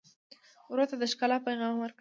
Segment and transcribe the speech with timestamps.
[0.71, 1.89] ورور ته د ښکلا پیغام ورکوې.